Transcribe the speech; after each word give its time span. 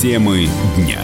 Темы 0.00 0.48
дня. 0.78 1.02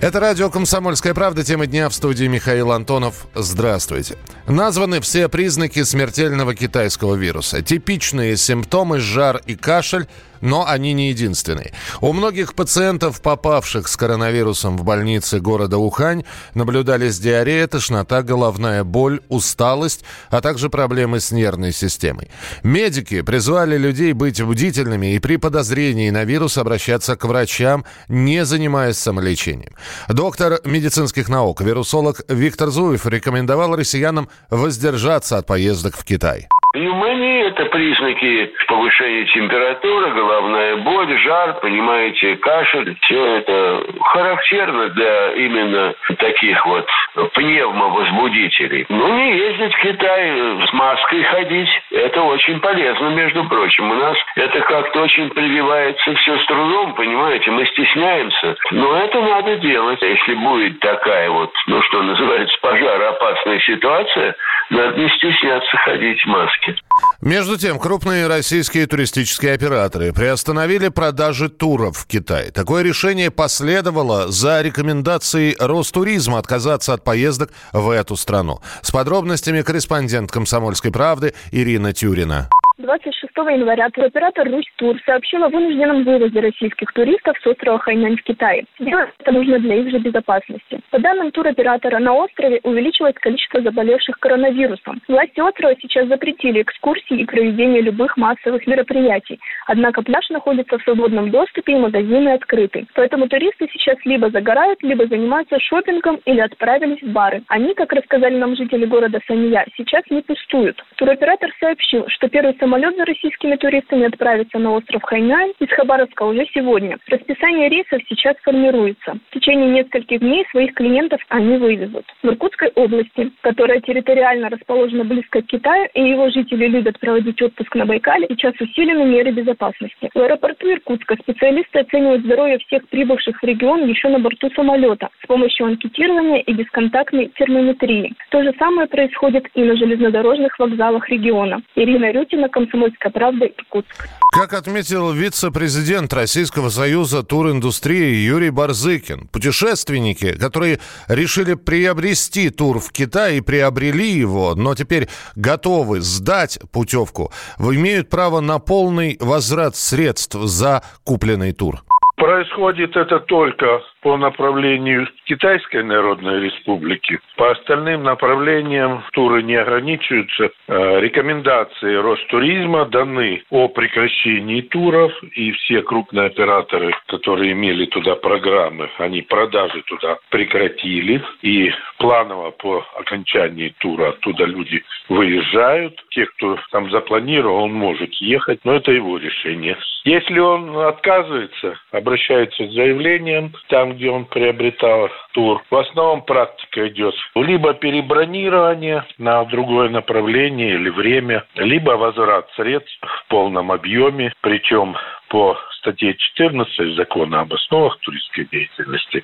Это 0.00 0.20
радио 0.20 0.48
«Комсомольская 0.48 1.12
правда». 1.12 1.44
Тема 1.44 1.66
дня 1.66 1.90
в 1.90 1.94
студии 1.94 2.24
Михаил 2.24 2.72
Антонов. 2.72 3.26
Здравствуйте. 3.34 4.16
Названы 4.46 5.02
все 5.02 5.28
признаки 5.28 5.82
смертельного 5.82 6.54
китайского 6.54 7.14
вируса. 7.14 7.60
Типичные 7.60 8.38
симптомы– 8.38 8.98
жар 9.00 9.42
и 9.44 9.54
кашель– 9.54 10.06
но 10.40 10.66
они 10.66 10.92
не 10.92 11.08
единственные. 11.10 11.72
У 12.00 12.12
многих 12.12 12.54
пациентов, 12.54 13.20
попавших 13.20 13.88
с 13.88 13.96
коронавирусом 13.96 14.76
в 14.76 14.84
больницы 14.84 15.40
города 15.40 15.78
Ухань, 15.78 16.24
наблюдались 16.54 17.18
диарея, 17.18 17.66
тошнота, 17.66 18.22
головная 18.22 18.84
боль, 18.84 19.20
усталость, 19.28 20.04
а 20.30 20.40
также 20.40 20.70
проблемы 20.70 21.20
с 21.20 21.30
нервной 21.30 21.72
системой. 21.72 22.30
Медики 22.62 23.22
призвали 23.22 23.76
людей 23.76 24.12
быть 24.12 24.42
бдительными 24.42 25.14
и 25.14 25.18
при 25.18 25.36
подозрении 25.36 26.10
на 26.10 26.24
вирус 26.24 26.58
обращаться 26.58 27.16
к 27.16 27.24
врачам, 27.24 27.84
не 28.08 28.44
занимаясь 28.44 28.98
самолечением. 28.98 29.72
Доктор 30.08 30.60
медицинских 30.64 31.28
наук, 31.28 31.60
вирусолог 31.60 32.20
Виктор 32.28 32.70
Зуев 32.70 33.06
рекомендовал 33.06 33.76
россиянам 33.76 34.28
воздержаться 34.50 35.38
от 35.38 35.46
поездок 35.46 35.96
в 35.96 36.04
Китай. 36.04 36.48
Пневмония– 36.76 37.46
это 37.46 37.64
признаки 37.64 38.52
повышения 38.68 39.24
температуры, 39.32 40.10
головная 40.10 40.76
боль, 40.76 41.18
жар, 41.20 41.58
понимаете, 41.62 42.36
кашель. 42.36 42.94
Все 43.00 43.36
это 43.36 43.82
характерно 44.02 44.90
для 44.90 45.32
именно 45.36 45.94
таких 46.18 46.66
вот 46.66 46.86
пневмовозбудителей. 47.32 48.84
Ну, 48.90 49.08
не 49.08 49.38
ездить 49.38 49.74
в 49.74 49.78
Китай, 49.80 50.66
с 50.66 50.72
маской 50.74 51.22
ходить, 51.22 51.70
это 51.96 52.22
очень 52.22 52.60
полезно, 52.60 53.08
между 53.08 53.44
прочим. 53.48 53.90
У 53.90 53.94
нас 53.94 54.16
это 54.36 54.60
как-то 54.60 55.02
очень 55.02 55.30
прививается 55.30 56.14
все 56.14 56.38
с 56.38 56.46
трудом, 56.46 56.94
понимаете, 56.94 57.50
мы 57.50 57.66
стесняемся. 57.66 58.56
Но 58.70 58.96
это 58.98 59.20
надо 59.20 59.56
делать. 59.56 60.00
Если 60.02 60.34
будет 60.34 60.80
такая 60.80 61.30
вот, 61.30 61.52
ну, 61.66 61.82
что 61.82 62.02
называется, 62.02 62.56
пожароопасная 62.60 63.60
ситуация, 63.60 64.34
надо 64.70 64.98
не 64.98 65.08
стесняться 65.10 65.76
ходить 65.78 66.22
в 66.22 66.26
маске. 66.26 66.74
Между 67.20 67.56
тем, 67.56 67.78
крупные 67.78 68.26
российские 68.26 68.86
туристические 68.86 69.54
операторы 69.54 70.12
приостановили 70.12 70.88
продажи 70.88 71.48
туров 71.48 71.96
в 71.98 72.06
Китай. 72.06 72.50
Такое 72.50 72.82
решение 72.82 73.30
последовало 73.30 74.30
за 74.30 74.60
рекомендацией 74.60 75.56
Ростуризма 75.58 76.38
отказаться 76.38 76.92
от 76.92 77.04
поездок 77.04 77.52
в 77.72 77.90
эту 77.90 78.16
страну. 78.16 78.60
С 78.82 78.90
подробностями 78.90 79.62
корреспондент 79.62 80.30
«Комсомольской 80.30 80.92
правды» 80.92 81.34
Ирина 81.50 81.92
Тюрина. 81.92 82.50
26 82.86 83.32
января 83.50 83.90
туроператор 83.90 84.48
«Русь 84.48 84.70
Тур» 84.76 84.96
сообщил 85.04 85.42
о 85.42 85.48
вынужденном 85.48 86.04
вывозе 86.04 86.38
российских 86.38 86.92
туристов 86.92 87.36
с 87.42 87.46
острова 87.46 87.80
Хайнань 87.80 88.16
в 88.16 88.22
Китай. 88.22 88.64
Делать 88.78 89.10
это 89.18 89.32
нужно 89.32 89.58
для 89.58 89.74
их 89.74 89.90
же 89.90 89.98
безопасности. 89.98 90.80
По 90.92 91.00
данным 91.00 91.32
туроператора, 91.32 91.98
на 91.98 92.12
острове 92.12 92.60
увеличилось 92.62 93.16
количество 93.16 93.60
заболевших 93.60 94.20
коронавирусом. 94.20 95.02
Власти 95.08 95.40
острова 95.40 95.74
сейчас 95.82 96.06
запретили 96.06 96.62
экскурсии 96.62 97.18
и 97.18 97.26
проведение 97.26 97.82
любых 97.82 98.16
массовых 98.16 98.64
мероприятий. 98.68 99.40
Однако 99.66 100.02
пляж 100.02 100.30
находится 100.30 100.78
в 100.78 100.82
свободном 100.84 101.32
доступе 101.32 101.72
и 101.72 101.76
магазины 101.76 102.28
открыты. 102.28 102.86
Поэтому 102.94 103.26
туристы 103.28 103.68
сейчас 103.72 103.96
либо 104.04 104.30
загорают, 104.30 104.80
либо 104.84 105.08
занимаются 105.08 105.58
шопингом 105.58 106.20
или 106.24 106.38
отправились 106.38 107.02
в 107.02 107.10
бары. 107.10 107.42
Они, 107.48 107.74
как 107.74 107.92
рассказали 107.92 108.36
нам 108.36 108.54
жители 108.54 108.86
города 108.86 109.18
Санья, 109.26 109.66
сейчас 109.76 110.04
не 110.08 110.22
пустуют. 110.22 110.80
Туроператор 110.94 111.50
сообщил, 111.58 112.06
что 112.10 112.28
первый 112.28 112.54
Самолет 112.60 112.75
за 112.96 113.04
российскими 113.04 113.56
туристами 113.56 114.06
отправится 114.06 114.58
на 114.58 114.72
остров 114.72 115.02
Хайнань 115.02 115.52
из 115.58 115.68
Хабаровска 115.70 116.24
уже 116.24 116.46
сегодня. 116.54 116.98
Расписание 117.08 117.68
рейсов 117.68 118.00
сейчас 118.08 118.36
формируется. 118.42 119.18
В 119.30 119.34
течение 119.34 119.70
нескольких 119.70 120.20
дней 120.20 120.44
своих 120.50 120.74
клиентов 120.74 121.20
они 121.28 121.56
вывезут. 121.56 122.04
В 122.22 122.28
Иркутской 122.28 122.70
области, 122.74 123.30
которая 123.40 123.80
территориально 123.80 124.50
расположена 124.50 125.04
близко 125.04 125.42
к 125.42 125.46
Китаю, 125.46 125.88
и 125.94 126.02
его 126.02 126.30
жители 126.30 126.66
любят 126.66 126.98
проводить 127.00 127.40
отпуск 127.40 127.74
на 127.74 127.86
Байкале, 127.86 128.26
сейчас 128.30 128.54
усилены 128.60 129.04
меры 129.04 129.30
безопасности. 129.30 130.10
В 130.14 130.18
аэропорту 130.18 130.70
Иркутска 130.70 131.16
специалисты 131.16 131.80
оценивают 131.80 132.24
здоровье 132.24 132.58
всех 132.58 132.86
прибывших 132.88 133.40
в 133.40 133.44
регион 133.44 133.86
еще 133.86 134.08
на 134.08 134.18
борту 134.18 134.50
самолета 134.50 135.08
с 135.22 135.26
помощью 135.26 135.66
анкетирования 135.66 136.40
и 136.40 136.52
бесконтактной 136.52 137.30
термометрии. 137.36 138.12
То 138.30 138.42
же 138.42 138.52
самое 138.58 138.86
происходит 138.86 139.46
и 139.54 139.62
на 139.62 139.76
железнодорожных 139.76 140.58
вокзалах 140.58 141.08
региона. 141.08 141.62
Ирина 141.74 142.10
Рютина, 142.10 142.48
«Комсомольская 142.66 143.12
правда», 143.12 143.46
Иркутск. 143.46 144.08
Как 144.32 144.52
отметил 144.52 145.12
вице-президент 145.12 146.12
Российского 146.12 146.68
союза 146.68 147.22
туриндустрии 147.22 148.14
Юрий 148.14 148.50
Барзыкин, 148.50 149.28
путешественники, 149.28 150.36
которые 150.38 150.78
решили 151.08 151.54
приобрести 151.54 152.50
тур 152.50 152.78
в 152.78 152.92
Китай 152.92 153.38
и 153.38 153.40
приобрели 153.40 154.10
его, 154.10 154.54
но 154.54 154.74
теперь 154.74 155.08
готовы 155.36 156.00
сдать 156.00 156.58
путевку, 156.72 157.32
имеют 157.58 158.10
право 158.10 158.40
на 158.40 158.58
полный 158.58 159.16
возврат 159.20 159.76
средств 159.76 160.34
за 160.34 160.82
купленный 161.04 161.52
тур. 161.52 161.82
Происходит 162.16 162.96
это 162.96 163.20
только 163.20 163.82
по 164.06 164.16
направлению 164.16 165.08
Китайской 165.24 165.82
Народной 165.82 166.38
Республики. 166.38 167.18
По 167.36 167.50
остальным 167.50 168.04
направлениям 168.04 169.02
туры 169.12 169.42
не 169.42 169.56
ограничиваются. 169.56 170.50
Э, 170.68 171.00
рекомендации 171.00 171.96
Ростуризма 171.96 172.84
даны 172.84 173.42
о 173.50 173.66
прекращении 173.66 174.60
туров, 174.60 175.12
и 175.34 175.50
все 175.50 175.82
крупные 175.82 176.26
операторы, 176.26 176.94
которые 177.08 177.50
имели 177.50 177.86
туда 177.86 178.14
программы, 178.14 178.88
они 178.98 179.22
продажи 179.22 179.82
туда 179.88 180.18
прекратили, 180.30 181.20
и 181.42 181.72
планово 181.98 182.52
по 182.52 182.86
окончании 183.00 183.74
тура 183.78 184.10
оттуда 184.10 184.44
люди 184.44 184.84
выезжают. 185.08 186.00
Те, 186.10 186.26
кто 186.26 186.60
там 186.70 186.92
запланировал, 186.92 187.64
он 187.64 187.72
может 187.72 188.14
ехать, 188.20 188.60
но 188.62 188.76
это 188.76 188.92
его 188.92 189.18
решение. 189.18 189.76
Если 190.06 190.38
он 190.38 190.78
отказывается, 190.78 191.80
обращается 191.90 192.68
с 192.68 192.72
заявлением, 192.72 193.52
там, 193.68 193.95
где 193.96 194.10
он 194.10 194.26
приобретал 194.26 195.08
тур, 195.32 195.62
в 195.70 195.76
основном 195.76 196.22
практика 196.22 196.88
идет 196.88 197.14
либо 197.34 197.74
перебронирование 197.74 199.04
на 199.18 199.44
другое 199.44 199.88
направление 199.88 200.74
или 200.74 200.90
время, 200.90 201.44
либо 201.56 201.92
возврат 201.92 202.48
средств 202.56 202.98
в 203.00 203.28
полном 203.28 203.72
объеме, 203.72 204.32
причем 204.40 204.96
по 205.28 205.58
статье 205.78 206.14
14 206.14 206.96
закона 206.96 207.40
об 207.40 207.52
основах 207.52 207.98
туристской 208.00 208.46
деятельности 208.50 209.22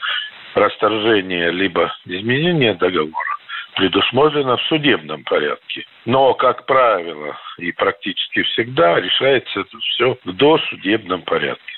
расторжение 0.54 1.50
либо 1.50 1.94
изменение 2.06 2.74
договора 2.74 3.36
предусмотрено 3.74 4.56
в 4.56 4.62
судебном 4.64 5.24
порядке. 5.24 5.84
Но, 6.04 6.34
как 6.34 6.66
правило, 6.66 7.38
и 7.58 7.72
практически 7.72 8.42
всегда 8.42 9.00
решается 9.00 9.60
это 9.60 9.78
все 9.78 10.18
в 10.24 10.32
досудебном 10.32 11.22
порядке. 11.22 11.71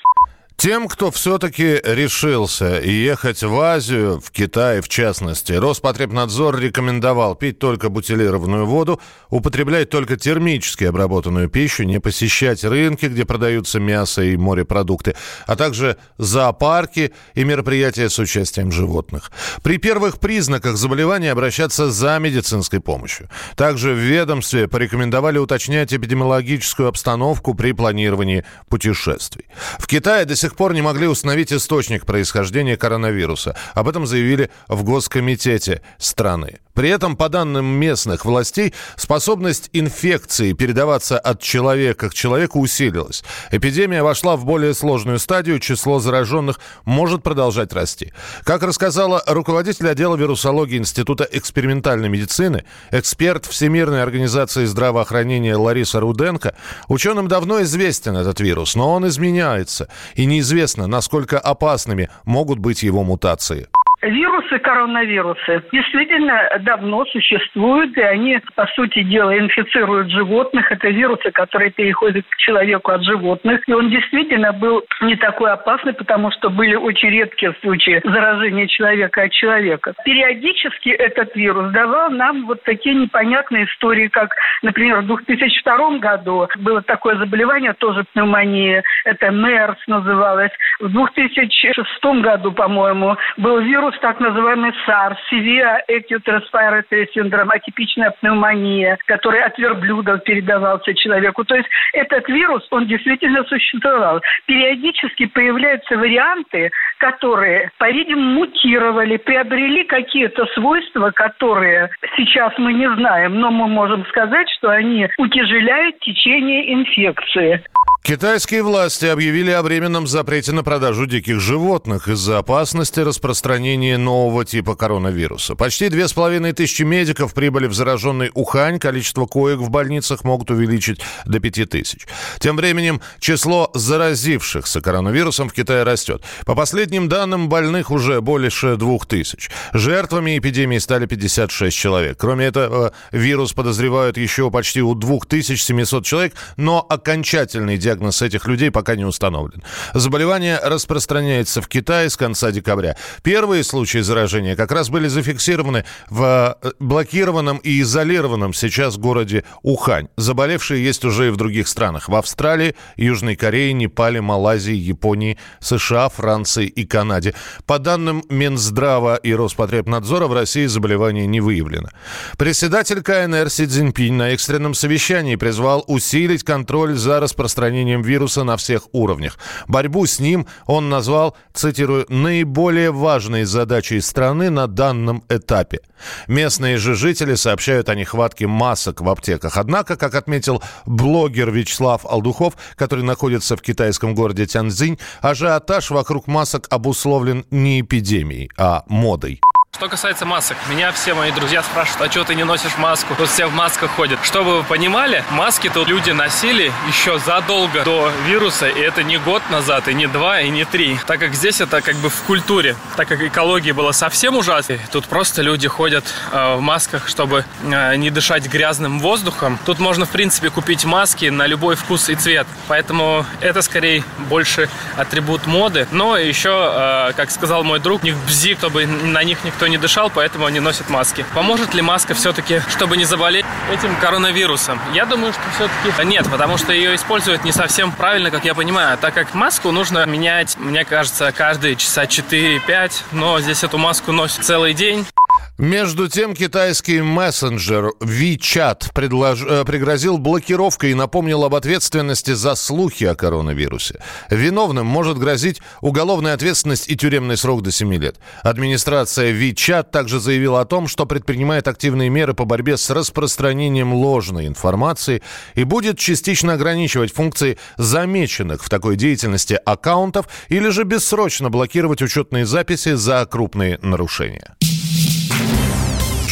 Тем, 0.57 0.87
кто 0.87 1.11
все-таки 1.11 1.81
решился 1.83 2.79
ехать 2.81 3.43
в 3.43 3.59
Азию, 3.59 4.21
в 4.21 4.31
Китай 4.31 4.79
в 4.79 4.87
частности, 4.87 5.51
Роспотребнадзор 5.51 6.57
рекомендовал 6.57 7.35
пить 7.35 7.59
только 7.59 7.89
бутилированную 7.89 8.65
воду, 8.65 9.01
употреблять 9.29 9.89
только 9.89 10.15
термически 10.15 10.85
обработанную 10.85 11.49
пищу, 11.49 11.83
не 11.83 11.99
посещать 11.99 12.63
рынки, 12.63 13.07
где 13.07 13.25
продаются 13.25 13.81
мясо 13.81 14.23
и 14.23 14.37
морепродукты, 14.37 15.15
а 15.45 15.57
также 15.57 15.97
зоопарки 16.17 17.13
и 17.33 17.43
мероприятия 17.43 18.09
с 18.09 18.17
участием 18.17 18.71
животных. 18.71 19.31
При 19.61 19.77
первых 19.77 20.19
признаках 20.19 20.77
заболевания 20.77 21.33
обращаться 21.33 21.91
за 21.91 22.17
медицинской 22.17 22.79
помощью. 22.79 23.29
Также 23.57 23.91
в 23.93 23.97
ведомстве 23.97 24.69
порекомендовали 24.69 25.37
уточнять 25.37 25.93
эпидемиологическую 25.93 26.87
обстановку 26.87 27.53
при 27.53 27.73
планировании 27.73 28.45
путешествий. 28.69 29.45
В 29.79 29.85
Китае 29.85 30.23
до 30.23 30.35
сих 30.35 30.44
сих 30.45 30.55
пор 30.55 30.75
не 30.75 30.83
могли 30.83 31.07
установить 31.07 31.51
источник 31.51 32.05
происхождения 32.05 32.77
коронавируса. 32.77 33.55
Об 33.73 33.87
этом 33.87 34.05
заявили 34.05 34.51
в 34.67 34.83
Госкомитете 34.83 35.81
страны. 35.97 36.59
При 36.75 36.89
этом, 36.89 37.15
по 37.15 37.29
данным 37.29 37.65
местных 37.65 38.25
властей, 38.25 38.73
способность 38.97 39.69
инфекции 39.73 40.53
передаваться 40.53 41.17
от 41.17 41.41
человека 41.41 42.09
к 42.09 42.13
человеку 42.13 42.59
усилилась. 42.59 43.23
Эпидемия 43.49 44.03
вошла 44.03 44.35
в 44.35 44.45
более 44.45 44.73
сложную 44.73 45.17
стадию, 45.19 45.59
число 45.59 45.99
зараженных 45.99 46.59
может 46.83 47.23
продолжать 47.23 47.73
расти. 47.73 48.13
Как 48.43 48.61
рассказала 48.61 49.23
руководитель 49.25 49.89
отдела 49.89 50.17
вирусологии 50.17 50.77
Института 50.77 51.27
экспериментальной 51.31 52.09
медицины, 52.09 52.65
эксперт 52.91 53.45
Всемирной 53.45 54.03
организации 54.03 54.65
здравоохранения 54.65 55.55
Лариса 55.55 56.01
Руденко, 56.01 56.55
ученым 56.89 57.29
давно 57.29 57.61
известен 57.63 58.17
этот 58.17 58.41
вирус, 58.41 58.75
но 58.75 58.93
он 58.93 59.07
изменяется, 59.07 59.87
и 60.15 60.25
неизвестно, 60.25 60.87
насколько 60.87 61.39
опасными 61.39 62.09
могут 62.25 62.59
быть 62.59 62.83
его 62.83 63.03
мутации 63.03 63.69
вирусы, 64.09 64.59
коронавирусы, 64.59 65.63
действительно 65.71 66.49
давно 66.61 67.05
существуют, 67.05 67.97
и 67.97 68.01
они, 68.01 68.39
по 68.55 68.65
сути 68.67 69.03
дела, 69.03 69.37
инфицируют 69.37 70.09
животных. 70.09 70.71
Это 70.71 70.89
вирусы, 70.89 71.31
которые 71.31 71.71
переходят 71.71 72.25
к 72.29 72.35
человеку 72.37 72.91
от 72.91 73.03
животных. 73.03 73.61
И 73.67 73.73
он 73.73 73.89
действительно 73.89 74.53
был 74.53 74.83
не 75.01 75.15
такой 75.15 75.51
опасный, 75.51 75.93
потому 75.93 76.31
что 76.31 76.49
были 76.49 76.75
очень 76.75 77.09
редкие 77.09 77.55
случаи 77.61 78.01
заражения 78.03 78.67
человека 78.67 79.23
от 79.23 79.31
человека. 79.31 79.93
Периодически 80.03 80.89
этот 80.89 81.35
вирус 81.35 81.71
давал 81.71 82.09
нам 82.11 82.45
вот 82.45 82.63
такие 82.63 82.95
непонятные 82.95 83.65
истории, 83.65 84.07
как, 84.07 84.29
например, 84.61 85.01
в 85.01 85.07
2002 85.07 85.97
году 85.97 86.47
было 86.59 86.81
такое 86.81 87.17
заболевание, 87.17 87.73
тоже 87.73 88.05
пневмония, 88.13 88.83
это 89.05 89.29
МЕРС 89.31 89.77
называлось. 89.87 90.51
В 90.79 90.89
2006 90.89 92.05
году, 92.21 92.51
по-моему, 92.51 93.17
был 93.37 93.59
вирус 93.59 93.94
так 94.01 94.19
называемый 94.19 94.71
SARS, 94.87 95.17
Severe 95.31 95.79
Acute 95.89 96.25
Respiratory 96.25 97.07
Syndrome, 97.15 97.49
атипичная 97.49 98.11
пневмония, 98.11 98.97
который 99.07 99.41
от 99.41 99.57
верблюдов 99.57 100.23
передавался 100.23 100.93
человеку. 100.93 101.43
То 101.43 101.55
есть 101.55 101.69
этот 101.93 102.27
вирус, 102.29 102.65
он 102.71 102.87
действительно 102.87 103.43
существовал. 103.45 104.21
Периодически 104.45 105.25
появляются 105.27 105.97
варианты, 105.97 106.71
которые, 106.97 107.71
по-видимому, 107.77 108.39
мутировали, 108.39 109.17
приобрели 109.17 109.83
какие-то 109.83 110.45
свойства, 110.53 111.11
которые 111.11 111.89
сейчас 112.15 112.53
мы 112.57 112.73
не 112.73 112.89
знаем, 112.95 113.39
но 113.39 113.51
мы 113.51 113.67
можем 113.67 114.05
сказать, 114.07 114.49
что 114.57 114.69
они 114.69 115.07
утяжеляют 115.17 115.99
течение 115.99 116.73
инфекции. 116.73 117.63
Китайские 118.05 118.61
власти 118.61 119.07
объявили 119.07 119.49
о 119.49 119.63
временном 119.63 120.05
запрете 120.05 120.51
на 120.51 120.63
продажу 120.63 121.07
диких 121.07 121.39
животных 121.39 122.07
из-за 122.07 122.37
опасности 122.37 122.99
распространения 122.99 123.97
нового 123.97 124.45
типа 124.45 124.75
коронавируса. 124.75 125.55
Почти 125.55 125.89
две 125.89 126.07
с 126.07 126.13
половиной 126.13 126.53
тысячи 126.53 126.83
медиков 126.83 127.33
прибыли 127.33 127.65
в 127.65 127.73
зараженный 127.73 128.29
Ухань. 128.35 128.77
Количество 128.77 129.25
коек 129.25 129.57
в 129.57 129.71
больницах 129.71 130.23
могут 130.23 130.51
увеличить 130.51 131.01
до 131.25 131.39
пяти 131.39 131.65
тысяч. 131.65 132.05
Тем 132.37 132.57
временем 132.57 133.01
число 133.19 133.71
заразившихся 133.73 134.81
коронавирусом 134.81 135.49
в 135.49 135.53
Китае 135.53 135.81
растет. 135.81 136.21
По 136.45 136.53
последним 136.53 137.09
данным, 137.09 137.49
больных 137.49 137.89
уже 137.89 138.21
больше 138.21 138.75
двух 138.75 139.07
тысяч. 139.07 139.49
Жертвами 139.73 140.37
эпидемии 140.37 140.77
стали 140.77 141.07
56 141.07 141.75
человек. 141.75 142.17
Кроме 142.19 142.45
этого, 142.45 142.93
вирус 143.11 143.53
подозревают 143.53 144.17
еще 144.17 144.51
почти 144.51 144.83
у 144.83 144.93
2700 144.93 146.05
человек, 146.05 146.35
но 146.55 146.85
окончательный 146.87 147.79
диагноз 147.79 147.94
диагноз 147.95 148.21
этих 148.21 148.47
людей 148.47 148.71
пока 148.71 148.95
не 148.95 149.05
установлен. 149.05 149.63
Заболевание 149.93 150.59
распространяется 150.61 151.61
в 151.61 151.67
Китае 151.67 152.09
с 152.09 152.17
конца 152.17 152.51
декабря. 152.51 152.97
Первые 153.23 153.63
случаи 153.63 153.99
заражения 153.99 154.55
как 154.55 154.71
раз 154.71 154.89
были 154.89 155.07
зафиксированы 155.07 155.85
в 156.09 156.57
э, 156.61 156.71
блокированном 156.79 157.57
и 157.57 157.81
изолированном 157.81 158.53
сейчас 158.53 158.97
городе 158.97 159.43
Ухань. 159.61 160.07
Заболевшие 160.17 160.83
есть 160.83 161.05
уже 161.05 161.27
и 161.27 161.29
в 161.29 161.37
других 161.37 161.67
странах. 161.67 162.09
В 162.09 162.15
Австралии, 162.15 162.75
Южной 162.97 163.35
Корее, 163.35 163.73
Непале, 163.73 164.21
Малайзии, 164.21 164.75
Японии, 164.75 165.37
США, 165.59 166.09
Франции 166.09 166.65
и 166.65 166.85
Канаде. 166.85 167.33
По 167.65 167.79
данным 167.79 168.23
Минздрава 168.29 169.15
и 169.15 169.33
Роспотребнадзора 169.33 170.27
в 170.27 170.33
России 170.33 170.65
заболевание 170.65 171.27
не 171.27 171.39
выявлено. 171.41 171.89
Председатель 172.37 173.01
КНР 173.01 173.49
Си 173.49 173.65
Цзиньпинь 173.65 174.13
на 174.13 174.29
экстренном 174.31 174.73
совещании 174.73 175.35
призвал 175.35 175.83
усилить 175.87 176.43
контроль 176.43 176.95
за 176.95 177.19
распространением 177.19 177.84
распространением 177.85 178.01
вируса 178.01 178.43
на 178.43 178.57
всех 178.57 178.87
уровнях. 178.91 179.37
Борьбу 179.67 180.05
с 180.05 180.19
ним 180.19 180.45
он 180.65 180.89
назвал, 180.89 181.35
цитирую, 181.53 182.05
«наиболее 182.09 182.91
важной 182.91 183.45
задачей 183.45 184.01
страны 184.01 184.49
на 184.49 184.67
данном 184.67 185.23
этапе». 185.29 185.79
Местные 186.27 186.77
же 186.77 186.95
жители 186.95 187.35
сообщают 187.35 187.89
о 187.89 187.95
нехватке 187.95 188.47
масок 188.47 189.01
в 189.01 189.09
аптеках. 189.09 189.57
Однако, 189.57 189.95
как 189.95 190.15
отметил 190.15 190.61
блогер 190.85 191.51
Вячеслав 191.51 192.05
Алдухов, 192.05 192.53
который 192.75 193.03
находится 193.03 193.55
в 193.55 193.61
китайском 193.61 194.15
городе 194.15 194.45
Тяньцзинь, 194.45 194.99
ажиотаж 195.21 195.91
вокруг 195.91 196.27
масок 196.27 196.67
обусловлен 196.69 197.45
не 197.51 197.81
эпидемией, 197.81 198.49
а 198.57 198.83
модой. 198.87 199.39
Что 199.75 199.89
касается 199.89 200.25
масок, 200.25 200.55
меня 200.69 200.93
все 200.93 201.13
мои 201.13 201.33
друзья 201.33 201.61
спрашивают, 201.61 202.07
а 202.07 202.09
что 202.09 202.23
ты 202.23 202.33
не 202.33 202.45
носишь 202.45 202.77
маску? 202.77 203.13
Тут 203.15 203.27
все 203.27 203.47
в 203.47 203.53
масках 203.53 203.91
ходят. 203.91 204.19
Чтобы 204.23 204.59
вы 204.59 204.63
понимали, 204.63 205.21
маски 205.31 205.67
тут 205.67 205.89
люди 205.89 206.11
носили 206.11 206.71
еще 206.87 207.19
задолго 207.19 207.83
до 207.83 208.09
вируса, 208.25 208.69
и 208.69 208.79
это 208.79 209.03
не 209.03 209.17
год 209.17 209.41
назад, 209.49 209.89
и 209.89 209.93
не 209.93 210.07
два, 210.07 210.39
и 210.39 210.47
не 210.47 210.63
три. 210.63 210.97
Так 211.05 211.19
как 211.19 211.33
здесь 211.33 211.59
это 211.59 211.81
как 211.81 211.97
бы 211.97 212.09
в 212.09 212.21
культуре, 212.21 212.77
так 212.95 213.09
как 213.09 213.21
экология 213.21 213.73
была 213.73 213.91
совсем 213.91 214.37
ужасной, 214.37 214.79
тут 214.93 215.07
просто 215.07 215.41
люди 215.41 215.67
ходят 215.67 216.05
э, 216.31 216.55
в 216.55 216.61
масках, 216.61 217.09
чтобы 217.09 217.43
э, 217.61 217.97
не 217.97 218.09
дышать 218.11 218.47
грязным 218.47 219.01
воздухом. 219.01 219.59
Тут 219.65 219.79
можно, 219.79 220.05
в 220.05 220.09
принципе, 220.09 220.51
купить 220.51 220.85
маски 220.85 221.25
на 221.25 221.47
любой 221.47 221.75
вкус 221.75 222.07
и 222.07 222.15
цвет. 222.15 222.47
Поэтому 222.69 223.25
это 223.41 223.61
скорее 223.61 224.05
больше 224.29 224.69
атрибут 224.95 225.47
моды. 225.47 225.85
Но 225.91 226.15
еще, 226.15 226.71
э, 227.09 227.13
как 227.17 227.29
сказал 227.29 227.65
мой 227.65 227.81
друг, 227.81 228.03
не 228.03 228.11
бзи, 228.11 228.55
чтобы 228.55 228.85
на 228.85 229.21
них 229.25 229.43
никто 229.43 229.64
никто 229.65 229.67
не 229.67 229.77
дышал, 229.77 230.11
поэтому 230.13 230.45
они 230.45 230.59
носят 230.59 230.89
маски. 230.89 231.25
Поможет 231.33 231.73
ли 231.73 231.81
маска 231.81 232.13
все-таки, 232.13 232.61
чтобы 232.69 232.97
не 232.97 233.05
заболеть 233.05 233.45
этим 233.71 233.95
коронавирусом? 233.95 234.79
Я 234.93 235.05
думаю, 235.05 235.33
что 235.33 235.41
все-таки 235.55 236.05
нет, 236.05 236.29
потому 236.29 236.57
что 236.57 236.71
ее 236.71 236.95
используют 236.95 237.43
не 237.43 237.51
совсем 237.51 237.91
правильно, 237.91 238.29
как 238.29 238.45
я 238.45 238.53
понимаю, 238.53 238.97
так 238.97 239.13
как 239.13 239.33
маску 239.33 239.71
нужно 239.71 240.05
менять, 240.05 240.55
мне 240.57 240.85
кажется, 240.85 241.31
каждые 241.31 241.75
часа 241.75 242.03
4-5, 242.03 242.91
но 243.11 243.39
здесь 243.39 243.63
эту 243.63 243.77
маску 243.77 244.11
носят 244.11 244.45
целый 244.45 244.73
день. 244.73 245.07
Между 245.57 246.09
тем, 246.09 246.35
китайский 246.35 247.01
мессенджер 247.01 247.91
WeChat 248.01 248.91
предлож... 248.93 249.41
Э, 249.41 249.63
пригрозил 249.63 250.17
блокировкой 250.17 250.91
и 250.91 250.93
напомнил 250.93 251.45
об 251.45 251.55
ответственности 251.55 252.33
за 252.33 252.55
слухи 252.55 253.05
о 253.05 253.15
коронавирусе. 253.15 254.01
Виновным 254.29 254.85
может 254.85 255.17
грозить 255.17 255.61
уголовная 255.79 256.33
ответственность 256.33 256.89
и 256.89 256.97
тюремный 256.97 257.37
срок 257.37 257.61
до 257.61 257.71
7 257.71 257.93
лет. 257.93 258.17
Администрация 258.43 259.31
WeChat 259.31 259.91
также 259.91 260.19
заявила 260.19 260.59
о 260.59 260.65
том, 260.65 260.89
что 260.89 261.05
предпринимает 261.05 261.69
активные 261.69 262.09
меры 262.09 262.33
по 262.33 262.43
борьбе 262.43 262.75
с 262.75 262.89
распространением 262.89 263.93
ложной 263.93 264.47
информации 264.47 265.21
и 265.53 265.63
будет 265.63 265.97
частично 265.97 266.53
ограничивать 266.53 267.13
функции 267.13 267.57
замеченных 267.77 268.61
в 268.61 268.69
такой 268.69 268.97
деятельности 268.97 269.57
аккаунтов 269.65 270.25
или 270.49 270.67
же 270.67 270.83
бессрочно 270.83 271.49
блокировать 271.49 272.01
учетные 272.01 272.45
записи 272.45 272.95
за 272.95 273.25
крупные 273.25 273.79
нарушения. 273.81 274.53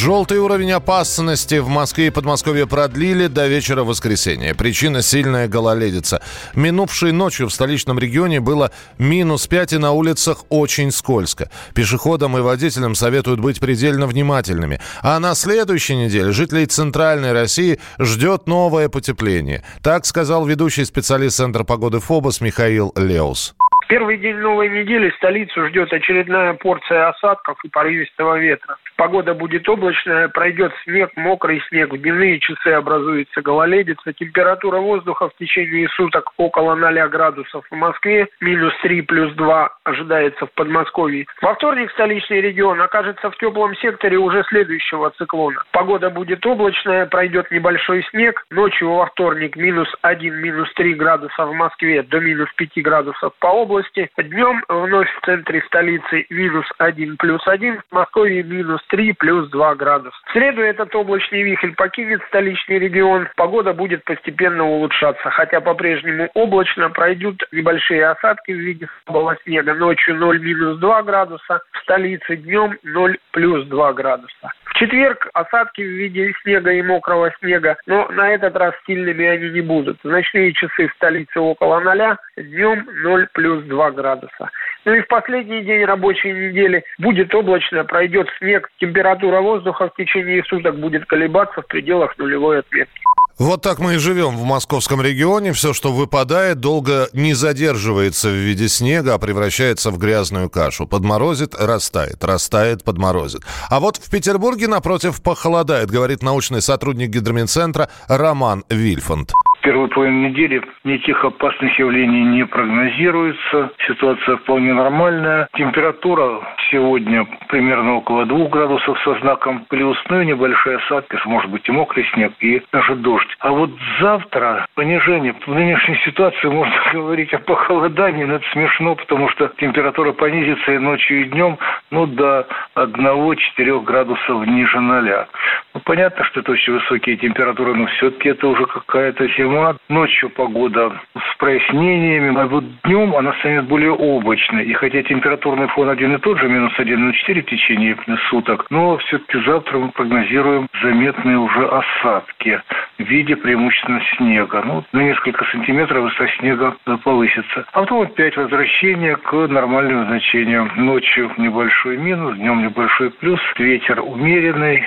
Желтый 0.04 0.40
уровень 0.40 0.74
опасности 0.74 1.60
в 1.60 1.70
Москве 1.70 2.08
и 2.08 2.10
Подмосковье 2.10 2.68
продлили 2.68 3.28
до 3.28 3.48
вечера 3.48 3.86
воскресенья. 3.86 4.54
Причина– 4.54 5.02
сильная 5.02 5.48
гололедица. 5.48 6.22
Минувшей 6.56 7.14
ночью 7.14 7.48
в 7.48 7.54
столичном 7.54 7.98
регионе 7.98 8.42
было 8.42 8.72
минус 8.98 9.48
5 9.48 9.72
и 9.72 9.78
на 9.78 9.94
улицах 9.94 10.44
очень 10.50 10.92
скользко. 10.92 11.50
Пешеходам 11.74 12.38
и 12.38 12.42
водителям 12.42 12.96
советуют 12.96 13.40
быть 13.40 13.62
предельно 13.62 14.06
внимательными. 14.06 14.82
А 15.02 15.18
на 15.22 15.36
следующей 15.36 15.96
неделе 15.96 16.34
жителей 16.34 16.66
Центральной 16.66 17.32
России 17.32 17.80
ждет 17.98 18.46
новое 18.46 18.90
потепление. 18.90 19.64
Так 19.82 20.06
сказал 20.06 20.46
ведущий 20.46 20.84
специалист 20.84 21.38
Центра 21.38 21.64
погоды 21.64 22.02
ФОБОС 22.02 22.42
Михаил 22.42 22.92
Леус. 22.98 23.56
Первый 23.94 24.18
день 24.18 24.38
новой 24.38 24.70
недели 24.70 25.12
столицу 25.18 25.68
ждет 25.68 25.94
очередная 25.94 26.56
порция 26.56 27.10
осадков 27.10 27.64
и 27.64 27.70
порывистого 27.70 28.40
ветра. 28.40 28.78
Погода 28.96 29.36
будет 29.36 29.70
облачная, 29.70 30.30
пройдет 30.30 30.74
снег, 30.84 31.12
мокрый 31.16 31.62
снег. 31.70 31.94
В 31.94 31.98
дневные 32.00 32.40
часы 32.40 32.70
образуется 32.70 33.44
гололедица. 33.44 34.14
Температура 34.14 34.80
воздуха 34.80 35.30
в 35.30 35.36
течение 35.36 35.88
суток 35.90 36.32
около 36.38 36.74
0 36.74 37.08
градусов 37.08 37.66
в 37.70 37.76
Москве. 37.76 38.28
Минус 38.42 38.74
3 38.82 39.04
плюс 39.04 39.32
2 39.34 39.70
ожидается 39.84 40.48
в 40.48 40.52
Подмосковье. 40.54 41.28
Во 41.44 41.54
вторник 41.54 41.92
столичный 41.92 42.42
регион 42.42 42.82
окажется 42.82 43.30
в 43.30 43.38
теплом 43.38 43.76
секторе 43.76 44.18
уже 44.18 44.44
следующего 44.46 45.12
циклона. 45.12 45.62
Погода 45.72 46.10
будет 46.10 46.44
облачная, 46.48 47.06
пройдет 47.06 47.52
небольшой 47.52 48.04
снег. 48.10 48.44
Ночью 48.50 48.92
во 48.92 49.06
вторник 49.06 49.56
минус 49.56 49.94
1, 50.02 50.34
минус 50.34 50.74
3 50.74 50.96
градуса 50.96 51.46
в 51.46 51.54
Москве 51.54 52.02
до 52.02 52.20
минус 52.20 52.50
5 52.56 52.82
градусов 52.84 53.34
по 53.40 53.48
области. 53.48 53.83
Днем 54.18 54.64
вновь 54.70 55.10
в 55.10 55.26
центре 55.26 55.62
столицы 55.68 56.26
минус 56.30 56.66
1 56.78 57.18
плюс 57.18 57.42
1, 57.48 57.82
в 57.90 57.94
Москве 57.94 58.44
минус 58.44 58.82
3 58.88 59.14
плюс 59.14 59.50
2 59.50 59.76
градуса. 59.76 60.16
В 60.28 60.32
среду 60.32 60.62
этот 60.62 60.94
облачный 60.96 61.44
вихрь 61.44 61.72
покинет 61.72 62.22
столичный 62.28 62.80
регион. 62.80 63.28
Погода 63.36 63.74
будет 63.74 64.04
постепенно 64.04 64.66
улучшаться, 64.66 65.30
хотя 65.30 65.62
по-прежнему 65.62 66.30
облачно 66.34 66.90
пройдут 66.90 67.44
небольшие 67.52 68.08
осадки 68.08 68.52
в 68.52 68.58
виде 68.58 68.88
слабого 69.06 69.38
снега. 69.44 69.74
Ночью 69.74 70.16
0 70.16 70.40
минус 70.40 70.80
2 70.80 71.04
градуса, 71.04 71.62
в 71.72 71.78
столице 71.80 72.36
днем 72.38 72.78
0 72.84 73.18
плюс 73.32 73.66
2 73.68 73.94
градуса. 73.94 74.52
В 74.66 74.76
четверг 74.76 75.30
осадки 75.34 75.82
в 75.82 75.86
виде 75.86 76.34
снега 76.42 76.72
и 76.72 76.82
мокрого 76.82 77.32
снега, 77.40 77.78
но 77.86 78.08
на 78.10 78.32
этот 78.32 78.56
раз 78.56 78.74
сильными 78.88 79.24
они 79.24 79.52
не 79.52 79.62
будут. 79.62 80.00
В 80.04 80.10
ночные 80.10 80.52
часы 80.54 80.88
в 80.88 80.94
столице 80.96 81.40
около 81.40 81.80
ноля, 81.80 82.18
днем 82.36 82.88
0 83.04 83.28
плюс 83.34 83.64
2 83.66 83.73
2 83.74 83.92
градуса. 83.92 84.50
Ну 84.86 84.94
и 84.94 85.02
в 85.02 85.08
последний 85.08 85.64
день 85.64 85.86
рабочей 85.86 86.32
недели 86.32 86.84
будет 87.00 87.34
облачно, 87.34 87.84
пройдет 87.86 88.28
снег, 88.40 88.70
температура 88.80 89.42
воздуха 89.42 89.90
в 89.90 89.96
течение 89.96 90.44
суток 90.44 90.80
будет 90.80 91.06
колебаться 91.06 91.62
в 91.62 91.68
пределах 91.68 92.18
нулевой 92.18 92.60
отметки. 92.60 93.02
Вот 93.40 93.64
так 93.64 93.80
мы 93.80 93.96
и 93.96 93.98
живем 93.98 94.38
в 94.38 94.44
московском 94.44 95.02
регионе. 95.02 95.54
Все, 95.54 95.74
что 95.74 95.92
выпадает, 95.92 96.60
долго 96.60 97.08
не 97.14 97.34
задерживается 97.34 98.30
в 98.30 98.34
виде 98.34 98.68
снега, 98.68 99.16
а 99.16 99.18
превращается 99.18 99.90
в 99.90 99.98
грязную 99.98 100.52
кашу. 100.52 100.86
Подморозит, 100.86 101.56
растает, 101.56 102.24
растает, 102.24 102.84
подморозит. 102.84 103.42
А 103.72 103.80
вот 103.80 103.98
в 103.98 104.12
Петербурге, 104.12 104.68
напротив, 104.68 105.24
похолодает, 105.24 105.90
говорит 105.90 106.22
научный 106.22 106.62
сотрудник 106.62 107.10
гидромедцентра 107.10 107.90
Роман 108.08 108.66
Вильфанд 108.70 109.34
первую 109.64 109.88
половину 109.88 110.28
недели 110.28 110.62
никаких 110.84 111.24
опасных 111.24 111.78
явлений 111.80 112.24
не 112.26 112.46
прогнозируется. 112.46 113.72
Ситуация 113.88 114.38
вполне 114.38 114.74
нормальная. 114.74 115.48
Температура 115.56 116.42
сегодня 116.70 117.26
примерно 117.48 117.96
около 117.96 118.26
2 118.26 118.48
градусов 118.50 119.00
со 119.04 119.16
знаком 119.22 119.66
плюс, 119.70 119.98
ну 120.10 120.22
и 120.22 120.26
небольшие 120.26 120.78
осадки, 120.78 121.18
может 121.26 121.50
быть 121.50 121.68
и 121.68 121.72
мокрый 121.72 122.06
снег, 122.14 122.34
и 122.42 122.62
даже 122.72 122.96
дождь. 122.96 123.30
А 123.40 123.52
вот 123.52 123.72
завтра 124.00 124.68
понижение. 124.76 125.34
В 125.48 125.54
нынешней 125.54 125.98
ситуации 126.06 126.48
можно 126.48 126.76
говорить 126.94 127.34
о 127.34 127.40
похолодании, 127.40 128.26
но 128.26 128.36
это 128.36 128.46
смешно, 128.52 128.96
потому 128.96 129.30
что 129.30 129.50
температура 129.58 130.12
понизится 130.12 130.74
и 130.74 130.78
ночью, 130.78 131.22
и 131.22 131.24
днем 131.26 131.58
ну, 131.90 132.06
до 132.06 132.48
1-4 132.76 133.84
градусов 133.84 134.46
ниже 134.46 134.80
ноля. 134.82 135.28
Ну, 135.74 135.82
понятно, 135.86 136.26
что 136.26 136.42
это 136.42 136.52
очень 136.52 136.74
высокие 136.74 137.16
температуры, 137.16 137.74
но 137.74 137.86
все-таки 137.88 138.30
это 138.30 138.48
уже 138.48 138.66
какая-то 138.66 139.26
зима. 139.30 139.53
Ночью 139.90 140.30
погода 140.30 140.92
с 141.16 141.38
прояснениями, 141.38 142.40
а 142.40 142.48
вот 142.48 142.64
днем 142.84 143.16
она 143.16 143.34
станет 143.40 143.66
более 143.66 143.92
облачной. 143.92 144.66
И 144.66 144.74
хотя 144.74 145.04
температурный 145.04 145.68
фон 145.68 145.90
один 145.90 146.16
и 146.16 146.18
тот 146.20 146.40
же, 146.40 146.48
минус 146.48 146.74
1,4 146.78 147.42
в 147.42 147.46
течение 147.46 147.98
суток, 148.30 148.66
но 148.70 148.98
все-таки 148.98 149.40
завтра 149.46 149.78
мы 149.78 149.90
прогнозируем 149.90 150.68
заметные 150.82 151.38
уже 151.38 151.68
осадки 151.68 152.62
в 152.98 153.04
виде 153.04 153.36
преимущественно 153.36 154.02
снега. 154.16 154.64
Ну, 154.66 154.84
на 154.92 155.02
несколько 155.02 155.46
сантиметров 155.46 156.04
высота 156.04 156.28
снега 156.40 156.76
повысится. 157.04 157.66
А 157.74 157.82
потом 157.82 158.02
опять 158.02 158.36
возвращение 158.38 159.16
к 159.18 159.34
нормальным 159.34 160.06
значениям. 160.08 160.72
Ночью 160.76 161.32
небольшой 161.38 161.98
минус, 161.98 162.38
днем 162.38 162.64
небольшой 162.64 163.12
плюс, 163.12 163.40
ветер 163.58 164.02
умеренный, 164.02 164.84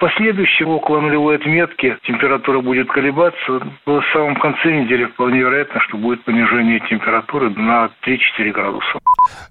последующем 0.00 0.68
около 0.70 1.00
нулевой 1.00 1.36
отметки 1.36 1.96
температура 2.04 2.60
будет 2.60 2.88
колебаться. 2.90 3.60
В 3.86 4.02
самом 4.12 4.34
конце 4.36 4.72
недели 4.72 5.04
вполне 5.04 5.40
вероятно, 5.40 5.80
что 5.86 5.98
будет 5.98 6.24
понижение 6.24 6.80
температуры 6.88 7.50
на 7.50 7.90
3-4 8.04 8.50
градуса. 8.52 8.98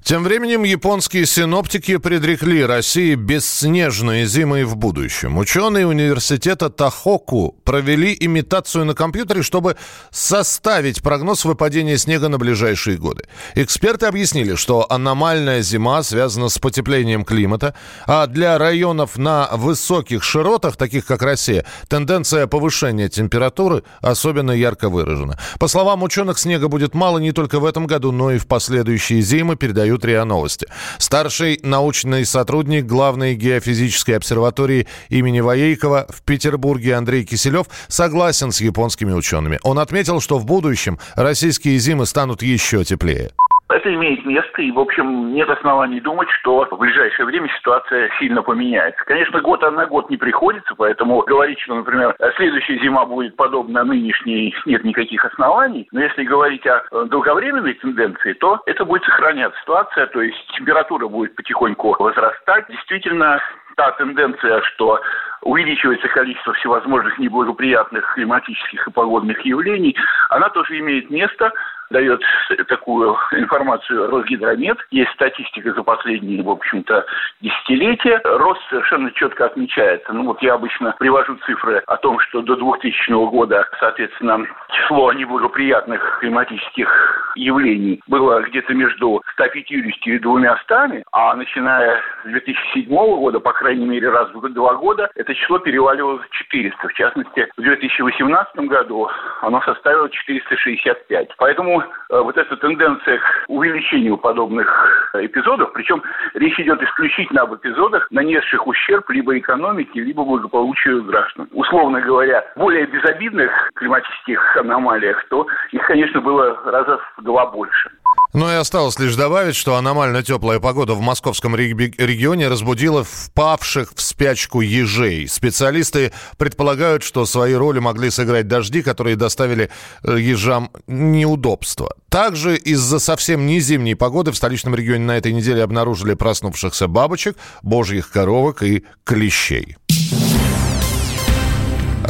Тем 0.04 0.24
временем 0.24 0.64
японские 0.64 1.26
синоптики 1.26 1.98
предрекли 1.98 2.66
России 2.66 3.14
бесснежные 3.14 4.26
зимы 4.26 4.66
в 4.66 4.76
будущем. 4.76 5.38
Ученые 5.38 5.86
университета 5.86 6.70
Тахоку 6.70 7.56
провели 7.64 8.16
имитацию 8.20 8.86
на 8.86 8.96
компьютере, 8.96 9.44
чтобы 9.44 9.76
составить 10.10 11.04
прогноз 11.04 11.46
выпадения 11.46 11.98
снега 11.98 12.28
на 12.28 12.40
ближайшие 12.40 12.98
годы. 12.98 13.26
Эксперты 13.54 14.08
объяснили, 14.08 14.56
что 14.56 14.88
аномальная 14.90 15.62
зима 15.62 16.02
связана 16.02 16.50
с 16.50 16.58
потеплением 16.58 17.24
климата, 17.24 17.76
а 18.08 18.26
для 18.26 18.58
районов 18.58 19.18
на 19.20 19.48
высоких 19.54 20.24
широтах 20.24 20.39
широтах, 20.40 20.78
таких 20.78 21.06
как 21.06 21.22
Россия, 21.22 21.66
тенденция 21.90 22.48
повышения 22.48 23.10
температуры 23.10 23.84
особенно 24.02 24.52
ярко 24.52 24.90
выражена. 24.90 25.38
По 25.60 25.68
словам 25.68 26.04
ученых, 26.04 26.40
снега 26.40 26.70
будет 26.70 26.96
мало 26.96 27.18
не 27.18 27.34
только 27.34 27.60
в 27.60 27.66
этом 27.66 27.88
году, 27.88 28.12
но 28.12 28.32
и 28.32 28.38
в 28.38 28.48
последующие 28.48 29.22
зимы, 29.22 29.58
передают 29.58 30.06
РИА 30.06 30.24
Новости. 30.24 30.68
Старший 30.98 31.60
научный 31.64 32.26
сотрудник 32.26 32.86
главной 32.86 33.36
геофизической 33.36 34.16
обсерватории 34.16 34.88
имени 35.10 35.42
Воейкова 35.42 36.08
в 36.10 36.22
Петербурге 36.22 36.96
Андрей 36.96 37.26
Киселев 37.26 37.66
согласен 37.90 38.54
с 38.54 38.62
японскими 38.62 39.12
учеными. 39.12 39.60
Он 39.64 39.78
отметил, 39.80 40.22
что 40.22 40.40
в 40.40 40.46
будущем 40.46 41.00
российские 41.16 41.78
зимы 41.80 42.06
станут 42.06 42.42
еще 42.42 42.86
теплее. 42.86 43.32
Это 43.70 43.94
имеет 43.94 44.26
место, 44.26 44.62
и, 44.62 44.72
в 44.72 44.80
общем, 44.80 45.32
нет 45.34 45.48
оснований 45.50 46.00
думать, 46.02 46.30
что 46.42 46.68
в 46.72 46.78
ближайшее 46.80 47.26
время 47.28 47.48
ситуация 47.58 48.10
сильно 48.20 48.42
поменяется. 48.42 49.04
Конечно, 49.06 49.42
год 49.42 49.62
на 49.62 49.86
год 49.86 50.10
не 50.10 50.18
приходится, 50.18 50.74
поэтому 50.76 51.22
говорить, 51.22 51.60
что, 51.60 51.76
например, 51.76 52.16
следующая 52.36 52.80
зима 52.80 53.06
будет 53.06 53.36
подобна 53.36 53.84
нынешней, 53.84 54.56
нет 54.66 54.84
никаких 54.84 55.24
оснований. 55.24 55.88
Но 55.92 56.02
если 56.02 56.24
говорить 56.24 56.66
о 56.66 57.06
долговременной 57.06 57.76
тенденции, 57.76 58.34
то 58.34 58.60
это 58.66 58.86
будет 58.86 59.04
сохраняться 59.04 59.60
ситуация, 59.62 60.08
то 60.08 60.22
есть 60.22 60.38
температура 60.58 61.08
будет 61.08 61.36
потихоньку 61.36 61.96
возрастать. 62.00 62.66
Действительно, 62.70 63.40
та 63.76 63.92
тенденция, 63.92 64.62
что 64.62 65.00
увеличивается 65.42 66.08
количество 66.08 66.54
всевозможных 66.54 67.18
неблагоприятных 67.20 68.14
климатических 68.16 68.88
и 68.88 68.92
погодных 68.92 69.44
явлений, 69.46 69.96
она 70.30 70.50
тоже 70.50 70.80
имеет 70.80 71.10
место 71.10 71.52
дает 71.90 72.22
такую 72.68 73.16
информацию 73.32 74.10
Росгидромет. 74.10 74.78
Есть 74.92 75.12
статистика 75.12 75.74
за 75.74 75.84
последние, 75.84 76.44
в 76.44 76.50
общем-то, 76.50 77.06
десятилетия. 77.42 78.22
Рост 78.24 78.62
совершенно 78.70 79.12
четко 79.12 79.46
отмечается. 79.46 80.14
Ну 80.14 80.26
вот 80.26 80.42
я 80.42 80.54
обычно 80.54 80.96
привожу 81.00 81.36
цифры 81.46 81.82
о 81.88 81.98
том, 81.98 82.20
что 82.20 82.42
до 82.42 82.56
2000 82.56 83.30
года, 83.30 83.68
соответственно, 83.80 84.46
число 84.70 85.12
неблагоприятных 85.14 86.20
климатических 86.20 87.34
явлений 87.36 88.02
было 88.08 88.42
где-то 88.42 88.74
между 88.74 89.22
150 89.34 89.72
и 89.72 90.20
200, 90.20 91.04
а 91.12 91.36
начиная 91.36 92.02
с 92.24 92.28
2007 92.28 92.88
года, 92.90 93.40
по 93.40 93.54
крайней 93.54 93.86
мере, 93.86 94.10
раз 94.10 94.30
в 94.34 94.50
два 94.54 94.76
года, 94.76 95.10
это 95.16 95.29
число 95.36 95.60
переваливало 95.60 96.20
400. 96.32 96.88
В 96.88 96.94
частности, 96.94 97.48
в 97.58 97.62
2018 97.62 98.56
году 98.68 99.10
оно 99.42 99.62
составило 99.62 100.10
465. 100.10 101.30
Поэтому 101.38 101.82
э, 101.82 101.86
вот 102.10 102.38
эта 102.38 102.56
тенденция 102.58 103.18
к 103.18 103.46
увеличению 103.48 104.18
подобных 104.18 105.10
эпизодов, 105.14 105.74
причем 105.74 106.02
речь 106.34 106.60
идет 106.60 106.82
исключительно 106.82 107.42
об 107.42 107.56
эпизодах, 107.56 108.08
нанесших 108.12 108.68
ущерб 108.68 109.10
либо 109.10 109.38
экономике, 109.38 110.02
либо 110.02 110.24
благополучию 110.24 111.04
граждан. 111.04 111.48
Условно 111.52 112.02
говоря, 112.02 112.44
более 112.56 112.86
безобидных 112.86 113.52
климатических 113.76 114.58
аномалиях, 114.58 115.24
то 115.30 115.48
их, 115.72 115.86
конечно, 115.86 116.22
было 116.22 116.60
раза 116.66 117.00
в 117.18 117.24
два 117.24 117.46
больше. 117.48 117.92
Ну 118.32 118.48
и 118.48 118.54
осталось 118.54 119.00
лишь 119.00 119.16
добавить, 119.16 119.56
что 119.56 119.76
аномально 119.76 120.22
теплая 120.22 120.60
погода 120.60 120.94
в 120.94 121.02
московском 121.02 121.56
регионе 121.56 122.48
разбудила 122.48 123.04
впавших 123.04 123.94
в 123.96 124.02
спячку 124.02 124.62
ежей. 124.62 125.28
Специалисты 125.28 126.12
предполагают, 126.38 127.02
что 127.02 127.26
свои 127.26 127.56
роли 127.56 127.80
могли 127.80 128.12
сыграть 128.12 128.48
дожди, 128.48 128.84
которые 128.84 129.16
доставили 129.16 129.72
э, 130.04 130.20
ежам 130.20 130.70
неудобства. 130.86 131.96
Также 132.10 132.56
из-за 132.56 133.00
совсем 133.00 133.48
не 133.48 133.60
зимней 133.60 133.96
погоды 133.96 134.32
в 134.32 134.38
столичном 134.38 134.76
регионе 134.76 135.06
на 135.06 135.18
этой 135.18 135.34
неделе 135.34 135.64
обнаружили 135.64 136.14
проснувшихся 136.14 136.88
бабочек, 136.88 137.36
божьих 137.64 138.12
коровок 138.12 138.62
и 138.62 138.84
клещей. 139.06 139.76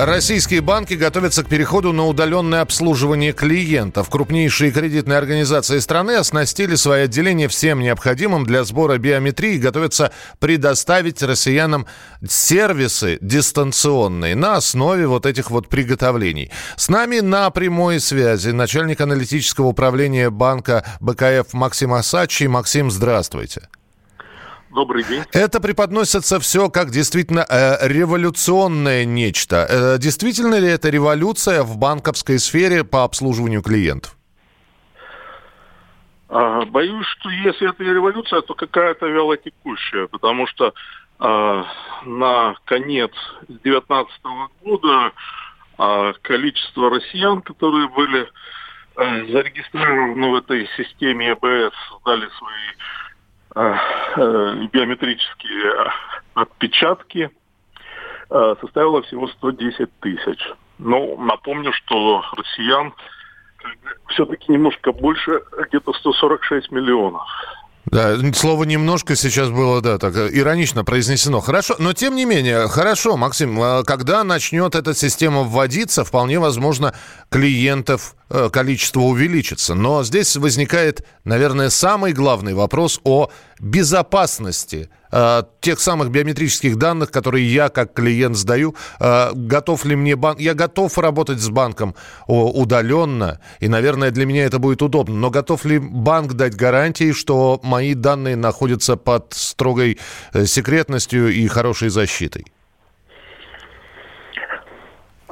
Российские 0.05 0.61
банки 0.61 0.93
готовятся 0.93 1.43
к 1.43 1.49
переходу 1.49 1.91
на 1.91 2.07
удаленное 2.07 2.61
обслуживание 2.61 3.33
клиентов. 3.33 4.09
Крупнейшие 4.09 4.71
кредитные 4.71 5.17
организации 5.17 5.79
страны 5.79 6.13
оснастили 6.13 6.75
свои 6.75 7.01
отделения 7.01 7.49
всем 7.49 7.81
необходимым 7.81 8.45
для 8.45 8.63
сбора 8.63 8.97
биометрии 8.97 9.55
и 9.55 9.59
готовятся 9.59 10.13
предоставить 10.39 11.21
россиянам 11.21 11.85
сервисы 12.25 13.17
дистанционные 13.19 14.37
на 14.37 14.55
основе 14.55 15.05
вот 15.05 15.25
этих 15.25 15.51
вот 15.51 15.67
приготовлений. 15.67 16.49
С 16.77 16.87
нами 16.87 17.19
на 17.19 17.49
прямой 17.49 17.99
связи 17.99 18.51
начальник 18.51 19.01
аналитического 19.01 19.65
управления 19.65 20.29
банка 20.29 20.85
БКФ 21.01 21.51
Максим 21.51 21.91
Асачи. 21.91 22.45
Максим, 22.45 22.89
здравствуйте. 22.89 23.67
Добрый 24.71 25.03
день. 25.03 25.23
Это 25.33 25.59
преподносится 25.59 26.39
все 26.39 26.69
как 26.69 26.91
действительно 26.91 27.45
э, 27.49 27.87
революционное 27.87 29.03
нечто. 29.03 29.65
Э, 29.67 29.97
действительно 29.97 30.59
ли 30.59 30.67
это 30.67 30.89
революция 30.89 31.63
в 31.63 31.77
банковской 31.77 32.37
сфере 32.37 32.83
по 32.83 33.03
обслуживанию 33.03 33.63
клиентов? 33.63 34.15
А, 36.29 36.65
боюсь, 36.65 37.07
что 37.07 37.29
если 37.29 37.69
это 37.69 37.83
революция, 37.83 38.41
то 38.41 38.53
какая-то 38.53 39.07
вялотекущая, 39.07 40.05
потому 40.05 40.45
что 40.45 40.73
а, 41.17 41.65
на 42.05 42.55
конец 42.65 43.11
2019 43.47 44.11
года 44.61 45.11
а, 45.79 46.13
количество 46.21 46.91
россиян, 46.91 47.41
которые 47.41 47.89
были 47.89 48.29
а, 48.95 49.25
зарегистрированы 49.25 50.29
в 50.29 50.35
этой 50.35 50.69
системе 50.77 51.31
ЭБС, 51.31 51.73
дали 52.05 52.29
свои 52.37 52.69
Э, 52.69 52.75
э, 52.75 52.98
биометрические 53.55 55.91
отпечатки 56.33 57.29
э, 58.29 58.55
составила 58.61 59.01
всего 59.03 59.27
110 59.27 59.99
тысяч. 59.99 60.39
Ну, 60.77 61.21
напомню, 61.21 61.73
что 61.73 62.23
россиян 62.37 62.93
все-таки 64.07 64.51
немножко 64.51 64.91
больше, 64.91 65.41
где-то 65.67 65.93
146 65.93 66.71
миллионов. 66.71 67.27
Да, 67.85 68.15
слово 68.33 68.65
немножко 68.65 69.15
сейчас 69.15 69.49
было, 69.49 69.81
да, 69.81 69.97
так 69.97 70.15
э, 70.15 70.29
иронично 70.31 70.83
произнесено. 70.83 71.39
Хорошо, 71.39 71.75
но 71.79 71.93
тем 71.93 72.15
не 72.15 72.25
менее, 72.25 72.67
хорошо, 72.67 73.17
Максим, 73.17 73.59
э, 73.59 73.83
когда 73.83 74.23
начнет 74.23 74.75
эта 74.75 74.93
система 74.93 75.43
вводиться, 75.43 76.03
вполне 76.03 76.39
возможно, 76.39 76.93
клиентов 77.29 78.15
э, 78.15 78.18
количество 78.51 79.01
увеличится. 79.01 79.75
Но 79.75 80.03
здесь 80.03 80.35
возникает, 80.35 81.05
наверное, 81.23 81.69
самый 81.69 82.13
главный 82.13 82.53
вопрос 82.53 82.99
о 83.03 83.29
безопасности 83.59 84.89
э, 85.11 85.43
тех 85.61 85.79
самых 85.79 86.09
биометрических 86.11 86.77
данных, 86.77 87.11
которые 87.11 87.51
я 87.51 87.69
как 87.69 87.93
клиент 87.93 88.35
сдаю. 88.37 88.75
Э, 88.99 89.31
готов 89.33 89.85
ли 89.85 89.95
мне 89.95 90.15
банк? 90.15 90.39
Я 90.39 90.53
готов 90.53 90.97
работать 90.97 91.39
с 91.39 91.49
банком 91.49 91.95
удаленно, 92.27 93.39
и, 93.59 93.67
наверное, 93.67 94.11
для 94.11 94.25
меня 94.25 94.45
это 94.45 94.59
будет 94.59 94.81
удобно. 94.81 95.15
Но 95.15 95.29
готов 95.29 95.65
ли 95.65 95.79
банк 95.79 96.33
дать 96.33 96.55
гарантии, 96.55 97.11
что 97.11 97.59
мои 97.63 97.93
данные 97.93 98.35
находятся 98.35 98.95
под 98.95 99.33
строгой 99.33 99.99
э, 100.33 100.45
секретностью 100.45 101.33
и 101.33 101.47
хорошей 101.47 101.89
защитой? 101.89 102.45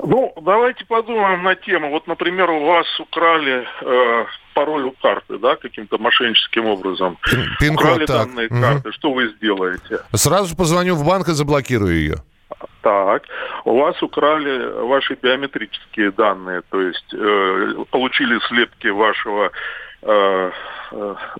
Ну, 0.09 0.33
давайте 0.41 0.85
подумаем 0.85 1.43
на 1.43 1.55
тему. 1.55 1.89
Вот, 1.89 2.07
например, 2.07 2.49
у 2.49 2.65
вас 2.65 2.85
украли 2.97 3.67
э, 3.81 4.25
пароль 4.53 4.83
у 4.85 4.91
карты, 4.91 5.37
да, 5.37 5.57
каким-то 5.57 5.97
мошенническим 5.97 6.65
образом. 6.65 7.17
Пин-код, 7.59 7.85
украли 7.85 8.05
так. 8.05 8.27
данные 8.27 8.47
угу. 8.47 8.61
карты. 8.61 8.91
Что 8.93 9.11
вы 9.11 9.27
сделаете? 9.35 9.99
Сразу 10.13 10.55
позвоню 10.55 10.95
в 10.95 11.05
банк 11.05 11.27
и 11.27 11.33
заблокирую 11.33 11.93
ее. 11.93 12.15
Так, 12.81 13.23
у 13.65 13.77
вас 13.77 14.01
украли 14.01 14.85
ваши 14.87 15.17
биометрические 15.21 16.11
данные, 16.11 16.61
то 16.69 16.79
есть 16.79 17.13
э, 17.13 17.73
получили 17.91 18.39
слепки 18.47 18.87
вашего 18.87 19.51
э, 20.01 20.51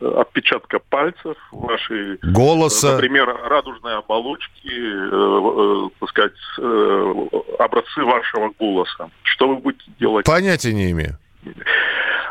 отпечатка 0.02 0.80
пальцев, 0.80 1.38
вашей, 1.52 2.18
голоса, 2.22 2.94
например, 2.94 3.28
радужной 3.46 3.98
оболочки, 3.98 4.68
э, 4.68 5.88
э, 5.88 5.90
так 6.00 6.10
сказать, 6.10 6.34
э, 6.58 7.14
образцы 7.60 8.04
вашего 8.04 8.52
голоса. 8.60 9.10
Что 9.24 9.50
вы 9.50 9.58
будете 9.58 9.92
делать? 10.00 10.26
Понятия 10.26 10.74
не 10.74 10.92
имею. 10.92 11.18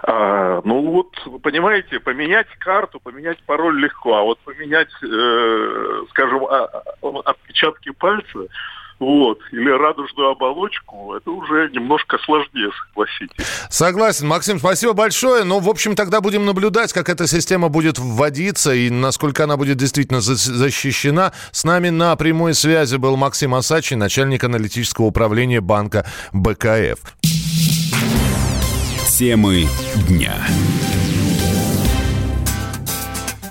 А, 0.02 0.60
ну 0.64 0.82
вот, 0.82 1.42
понимаете, 1.42 1.98
поменять 2.00 2.46
карту, 2.58 3.00
поменять 3.00 3.38
пароль 3.44 3.80
легко, 3.80 4.14
а 4.14 4.22
вот 4.22 4.38
поменять, 4.40 4.90
э, 5.02 6.02
скажем, 6.10 6.44
а, 6.44 6.82
а, 7.02 7.20
отпечатки 7.24 7.90
пальца, 7.90 8.46
вот, 8.98 9.38
или 9.52 9.70
радужную 9.70 10.30
оболочку, 10.30 11.14
это 11.14 11.30
уже 11.30 11.68
немножко 11.70 12.18
сложнее, 12.18 12.70
согласитесь. 12.88 13.46
Согласен. 13.68 14.26
Максим, 14.26 14.58
спасибо 14.58 14.94
большое. 14.94 15.44
Ну, 15.44 15.60
в 15.60 15.68
общем, 15.68 15.94
тогда 15.94 16.20
будем 16.20 16.46
наблюдать, 16.46 16.92
как 16.92 17.08
эта 17.08 17.26
система 17.26 17.68
будет 17.68 17.98
вводиться 17.98 18.72
и 18.74 18.88
насколько 18.88 19.44
она 19.44 19.56
будет 19.56 19.76
действительно 19.76 20.20
защищена. 20.20 21.32
С 21.52 21.64
нами 21.64 21.90
на 21.90 22.16
прямой 22.16 22.54
связи 22.54 22.96
был 22.96 23.16
Максим 23.16 23.54
Асачи, 23.54 23.94
начальник 23.94 24.44
аналитического 24.44 25.06
управления 25.06 25.60
банка 25.60 26.06
БКФ. 26.32 26.98
Темы 29.08 29.66
дня. 30.08 30.34